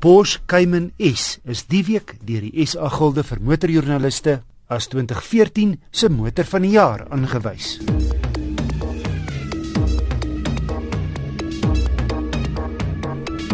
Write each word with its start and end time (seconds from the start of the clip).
Porsche 0.00 0.40
Cayman 0.46 0.92
S 0.96 1.42
is 1.44 1.66
die 1.68 1.82
week 1.84 2.14
deur 2.24 2.40
die 2.40 2.64
SA 2.64 2.88
Gilde 2.88 3.20
vir 3.20 3.40
motorjoernaliste 3.44 4.38
as 4.72 4.86
2014 4.88 5.74
se 5.92 6.08
motor 6.08 6.46
van 6.48 6.64
die 6.64 6.70
jaar 6.72 7.02
aangewys. 7.12 7.74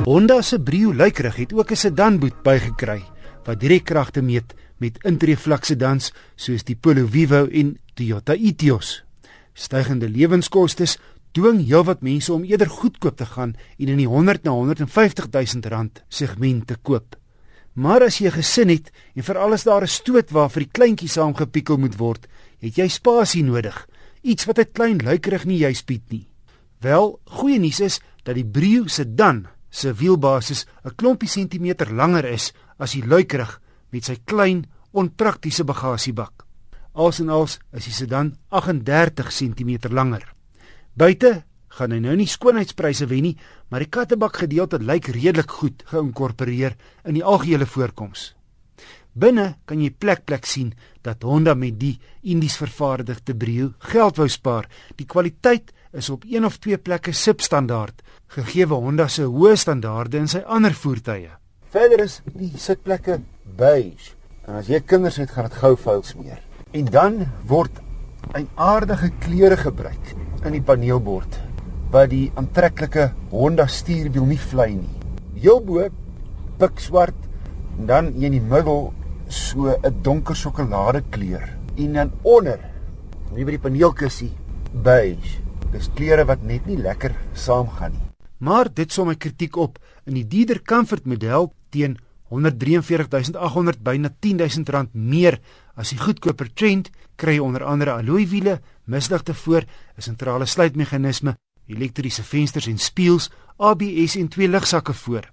Honda 0.07 0.39
se 0.47 0.61
Brio 0.63 0.95
lykrig 0.95 1.35
het 1.35 1.53
ook 1.53 1.73
'n 1.73 1.83
sedanboot 1.83 2.39
bygekry 2.47 3.03
wat 3.45 3.61
direk 3.61 3.85
kragte 3.85 4.23
meet 4.23 4.55
met 4.79 5.03
intreevlak 5.03 5.65
sedans 5.65 6.13
soos 6.37 6.63
die 6.63 6.77
Polo 6.77 7.07
Vivo 7.11 7.49
en 7.51 7.79
Toyota 7.95 8.35
Etios. 8.35 9.03
Stygende 9.53 10.09
lewenskoste 10.09 10.87
dwing 11.37 11.59
heelwat 11.69 12.01
mense 12.01 12.33
om 12.33 12.45
eerder 12.49 12.71
goedkoop 12.73 13.17
te 13.21 13.27
gaan 13.29 13.53
en 13.77 13.93
in 13.93 14.01
die 14.01 14.09
100 14.09 14.47
na 14.47 14.55
150 14.57 15.29
000 15.29 15.69
rand 15.69 16.03
segment 16.09 16.67
te 16.67 16.77
koop. 16.81 17.17
Maar 17.77 18.07
as 18.07 18.19
jy 18.19 18.29
'n 18.29 18.39
gesin 18.41 18.69
het 18.69 18.91
en 19.15 19.23
veral 19.23 19.53
as 19.53 19.65
daar 19.65 19.83
'n 19.83 19.87
stoet 19.87 20.31
waar 20.31 20.51
vir 20.51 20.63
die 20.63 20.73
kleintjies 20.73 21.13
saamgepikkel 21.13 21.77
moet 21.77 21.97
word, 21.97 22.27
het 22.61 22.77
jy 22.77 22.89
spasie 22.89 23.45
nodig, 23.45 23.87
iets 24.23 24.47
wat 24.47 24.59
'n 24.59 24.73
klein 24.73 24.99
luikerig 25.05 25.45
nie 25.45 25.59
juis 25.59 25.85
bied 25.85 26.11
nie. 26.11 26.27
Wel, 26.81 27.21
goeie 27.25 27.59
nuus 27.59 27.81
is 27.81 28.01
dat 28.25 28.35
die 28.35 28.45
Brio 28.45 28.87
sedan 28.87 29.47
se 29.71 29.93
wielbasis 29.93 30.67
'n 30.85 30.95
klompie 30.97 31.29
sentimeter 31.29 31.93
langer 31.93 32.25
is 32.25 32.53
as 32.79 32.93
die 32.93 33.07
luikerig 33.07 33.61
met 33.91 34.05
sy 34.05 34.17
klein, 34.25 34.67
onpraktiese 34.93 35.65
bagasiebak. 35.65 36.47
Alsenoals 36.93 37.59
is 37.73 37.85
die 37.85 37.93
sedan 37.93 38.37
38 38.49 39.29
cm 39.29 39.93
langer. 39.93 40.36
Buite 40.97 41.43
gaan 41.77 41.93
hy 41.93 41.99
nou 42.01 42.15
nie 42.17 42.29
skoonheidspryse 42.31 43.05
wen 43.11 43.27
nie, 43.27 43.35
maar 43.69 43.83
die 43.85 43.93
kattebak 43.93 44.39
gedeelte 44.41 44.79
lyk 44.81 45.11
redelik 45.13 45.53
goed 45.59 45.83
geïnkorporeer 45.91 46.73
in 47.05 47.19
die 47.19 47.25
algehele 47.25 47.67
voorkoms. 47.69 48.31
Binne 49.13 49.59
kan 49.69 49.83
jy 49.85 49.91
plek 49.93 50.25
plek 50.25 50.49
sien 50.49 50.73
dat 51.05 51.25
Honda 51.25 51.53
met 51.55 51.77
die 51.77 51.99
Indies 52.25 52.57
vervaardigde 52.57 53.37
Brio 53.37 53.75
geld 53.93 54.17
wou 54.17 54.29
spaar. 54.33 54.71
Die 54.97 55.05
kwaliteit 55.05 55.75
is 55.93 56.09
op 56.09 56.25
een 56.25 56.49
of 56.49 56.57
twee 56.65 56.81
plekke 56.81 57.13
substandaard, 57.13 58.01
gegee 58.33 58.65
Honda 58.65 59.09
se 59.09 59.29
hoë 59.29 59.57
standaarde 59.57 60.25
in 60.25 60.33
sy 60.33 60.45
ander 60.49 60.73
voertuie. 60.73 61.33
Verder 61.77 62.07
is 62.09 62.23
die 62.33 62.55
sitplekke 62.57 63.21
beige. 63.45 64.15
En 64.49 64.63
as 64.63 64.69
jy 64.73 64.81
kinders 64.81 65.21
het, 65.21 65.29
gaan 65.35 65.51
dit 65.51 65.61
gou 65.61 65.77
vuil 65.77 66.03
smeer. 66.03 66.41
En 66.73 66.89
dan 66.89 67.27
word 67.45 67.83
'n 68.33 68.49
aardige 68.57 69.13
kleure 69.21 69.57
gebruik 69.57 70.26
in 70.47 70.57
die 70.57 70.65
paneelbord 70.65 71.39
wat 71.95 72.11
die 72.11 72.31
aantreklike 72.39 73.11
Honda 73.31 73.67
stuurwiel 73.71 74.27
nie 74.27 74.41
vlei 74.41 74.73
nie. 74.75 74.95
Heel 75.39 75.61
bo 75.65 75.87
pik 76.59 76.81
swart 76.83 77.19
en 77.79 77.87
dan 77.91 78.13
in 78.15 78.35
die 78.35 78.43
middel 78.43 78.93
so 79.29 79.75
'n 79.75 80.03
donker 80.03 80.37
sjokolade 80.37 81.03
kleur 81.11 81.45
en 81.77 81.93
dan 81.93 82.13
onder 82.23 82.61
hier 83.35 83.45
by 83.45 83.51
die 83.51 83.65
paneelkussie 83.67 84.33
beige. 84.73 85.43
Dis 85.73 85.91
kleure 85.95 86.25
wat 86.25 86.43
net 86.43 86.67
nie 86.67 86.79
lekker 86.79 87.13
saamgaan 87.35 87.93
nie. 87.93 88.07
Maar 88.39 88.69
dit 88.73 88.93
som 88.93 89.09
my 89.09 89.15
kritiek 89.15 89.57
op 89.57 89.79
in 90.07 90.15
die 90.15 90.29
Dieder 90.29 90.63
Comfort 90.63 91.07
model 91.07 91.53
teen 91.71 91.99
143800 92.29 93.83
byna 93.83 94.11
10000 94.21 94.69
rand 94.69 94.95
meer 94.95 95.41
as 95.77 95.93
die 95.93 96.01
goedkoper 96.01 96.49
Trent 96.55 96.91
kry 97.21 97.39
onder 97.39 97.65
andere 97.65 97.93
alloy 97.93 98.27
wiele, 98.29 98.61
misligte 98.85 99.35
voor, 99.35 99.63
'n 99.97 100.03
sentrale 100.03 100.47
sluitmeganisme, 100.47 101.37
elektriese 101.67 102.23
vensters 102.23 102.67
en 102.67 102.79
spieëls, 102.79 103.31
ABS 103.59 104.17
en 104.17 104.29
twee 104.29 104.49
lugsakke 104.49 104.93
voor. 104.93 105.31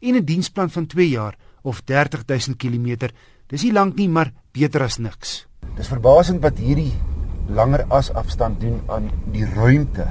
En 0.00 0.14
'n 0.14 0.24
diensplan 0.24 0.70
van 0.70 0.86
2 0.86 1.08
jaar 1.08 1.36
of 1.62 1.80
30000 1.80 2.56
km. 2.56 3.08
Dis 3.46 3.62
nie 3.62 3.72
lank 3.72 3.96
nie, 3.96 4.08
maar 4.08 4.32
beter 4.52 4.82
as 4.82 4.98
niks. 4.98 5.46
Dis 5.76 5.88
verbasend 5.88 6.42
wat 6.42 6.58
hierdie 6.58 6.92
langer 7.48 7.84
as 7.88 8.10
afstand 8.12 8.60
doen 8.60 8.80
aan 8.88 9.10
die 9.32 9.44
ruimte. 9.44 10.06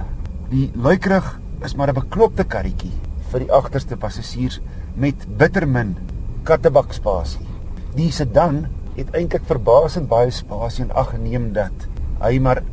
Die 0.50 0.72
luikerig 0.76 1.40
is 1.64 1.76
maar 1.76 1.90
'n 1.90 1.94
beklopte 1.94 2.44
karretjie 2.44 2.94
vir 3.32 3.40
die 3.40 3.52
agterste 3.52 3.98
passasiers 3.98 4.60
met 4.96 5.38
bittermin 5.38 5.98
kattebakspasie. 6.44 7.48
Die 7.96 8.12
sedan 8.12 8.68
het 8.96 9.12
eintlik 9.12 9.44
verbasend 9.48 10.08
baie 10.08 10.32
spasie 10.32 10.86
en 10.86 10.96
ag 10.96 11.12
geneem 11.16 11.52
dat 11.54 11.88
hy 12.22 12.40
maar 12.40 12.64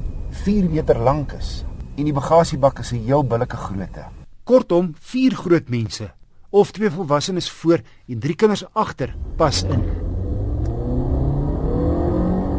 4 0.44 0.68
meter 0.70 0.98
lank 0.98 1.32
is 1.38 1.64
en 1.96 2.04
die 2.04 2.14
bagasiebak 2.14 2.78
is 2.78 2.92
'n 2.92 3.04
heel 3.04 3.24
billike 3.24 3.56
grootte. 3.56 4.04
Kortom, 4.44 4.94
vier 5.00 5.34
groot 5.34 5.68
mense 5.68 6.10
of 6.50 6.70
twee 6.70 6.90
volwassenes 6.90 7.50
voor 7.50 7.80
en 8.08 8.18
drie 8.18 8.34
kinders 8.34 8.64
agter 8.72 9.14
pas 9.36 9.62
in. 9.62 9.82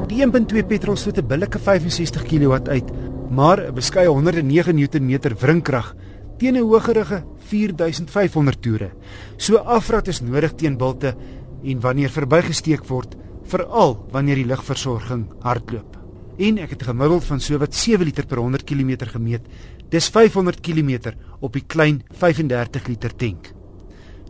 Die 0.08 0.22
1.2 0.22 0.64
petrol 0.68 0.96
stoot 0.96 1.18
'n 1.18 1.28
billike 1.28 1.60
65 1.60 2.24
kW 2.24 2.70
uit, 2.70 2.92
maar 3.30 3.60
'n 3.68 3.74
beskeie 3.74 4.08
109 4.08 4.76
Nm 4.76 5.20
wrinkrag 5.40 5.96
teen 6.38 6.56
'n 6.56 6.62
hoëgerige 6.62 7.24
4500 7.38 8.62
toere. 8.62 8.92
So 9.38 9.58
afrat 9.58 10.08
is 10.08 10.22
nodig 10.22 10.54
teen 10.54 10.78
bilte 10.78 11.16
en 11.64 11.80
wanneer 11.80 12.10
verbygesteek 12.10 12.88
word, 12.88 13.16
veral 13.50 13.98
wanneer 14.12 14.40
die 14.42 14.48
lugversorging 14.48 15.28
hardloop. 15.44 15.98
En 16.42 16.58
ek 16.64 16.74
het 16.76 16.86
gemiddeld 16.88 17.26
van 17.28 17.42
so 17.44 17.60
wat 17.62 17.76
7 17.78 18.06
liter 18.06 18.26
per 18.26 18.42
100 18.42 18.66
km 18.66 19.06
gemeet. 19.12 19.46
Dis 19.90 20.10
500 20.10 20.62
km 20.62 21.14
op 21.40 21.54
die 21.54 21.66
klein 21.68 22.02
35 22.12 22.88
liter 22.88 23.14
tank. 23.16 23.52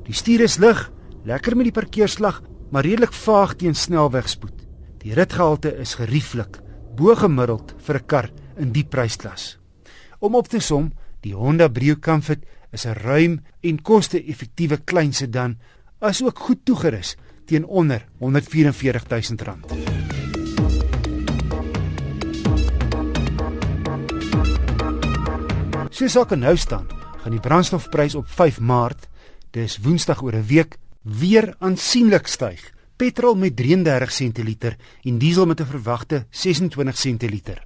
Die 0.03 0.13
stuur 0.16 0.44
is 0.44 0.59
lig, 0.59 0.90
lekker 1.23 1.56
met 1.56 1.69
die 1.69 1.75
parkeerslag, 1.75 2.41
maar 2.72 2.84
redelik 2.84 3.13
vaag 3.13 3.56
teen 3.56 3.75
snelwegspoed. 3.75 4.66
Die 5.03 5.13
ritgehalte 5.16 5.72
is 5.79 5.96
gerieflik, 5.96 6.59
bo 6.96 7.16
gemiddeld 7.16 7.75
vir 7.85 7.96
'n 7.96 8.06
kar 8.06 8.29
in 8.57 8.72
die 8.72 8.84
prysklas. 8.84 9.57
Om 10.19 10.35
op 10.35 10.47
te 10.47 10.59
som, 10.59 10.91
die 11.22 11.35
Honda 11.35 11.68
Brio 11.68 11.96
Comfort 11.96 12.44
is 12.72 12.85
'n 12.85 12.94
ruim 12.94 13.41
en 13.62 13.81
koste-effektiewe 13.81 14.78
klein 14.84 15.13
sedan, 15.13 15.57
asook 16.00 16.40
goed 16.40 16.66
toegerus 16.66 17.16
teen 17.46 17.66
onder 17.66 18.06
144 18.18 19.08
000 19.09 19.44
rand. 19.44 19.66
Sy 25.94 26.08
sake 26.08 26.36
nou 26.36 26.56
staan, 26.58 26.88
gaan 27.22 27.36
die 27.36 27.44
brandstofprys 27.44 28.16
op 28.16 28.28
5 28.28 28.59
Maart, 28.59 29.08
dis 29.52 29.78
Woensdag 29.78 30.24
oor 30.24 30.36
'n 30.36 30.48
week, 30.48 30.78
weer 31.02 31.56
aansienlik 31.59 32.28
styg. 32.28 32.72
Petrol 32.96 33.36
met 33.36 33.56
33 33.56 34.12
sentiliter 34.12 34.76
en 35.03 35.18
diesel 35.18 35.46
met 35.46 35.59
'n 35.59 35.66
verwagte 35.66 36.26
26 36.30 36.98
sentiliter. 36.98 37.64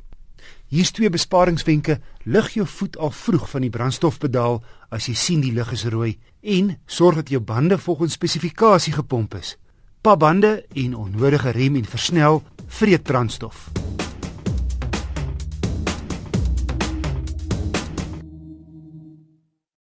Hier's 0.67 0.91
twee 0.91 1.09
besparingswenke. 1.09 1.99
Lig 2.23 2.49
jou 2.53 2.67
voet 2.67 2.97
al 2.97 3.11
vroeg 3.11 3.49
van 3.49 3.61
die 3.61 3.69
brandstofpedaal 3.69 4.63
as 4.89 5.07
jy 5.07 5.13
sien 5.13 5.41
die 5.41 5.53
lig 5.55 5.71
is 5.71 5.85
rooi 5.85 6.17
en 6.41 6.73
sorg 6.85 7.15
dat 7.15 7.29
jou 7.29 7.39
bande 7.41 7.77
volgens 7.77 8.13
spesifikasie 8.13 8.93
gepomp 8.93 9.35
is. 9.35 9.55
Papbande 10.07 10.65
en 10.73 10.95
onnodige 10.95 11.49
rem 11.49 11.75
en 11.75 11.85
versnel 11.85 12.43
vreet 12.67 13.03
brandstof. 13.03 13.76